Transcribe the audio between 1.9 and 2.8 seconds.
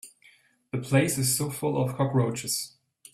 cockroaches.